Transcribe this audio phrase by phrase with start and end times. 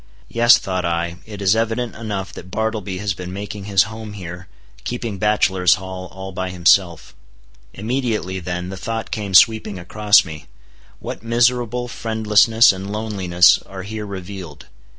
[0.29, 4.47] Yes, thought I, it is evident enough that Bartleby has been making his home here,
[4.83, 7.13] keeping bachelor's hall all by himself.
[7.75, 10.47] Immediately then the thought came sweeping across me,
[10.97, 14.65] What miserable friendlessness and loneliness are here revealed!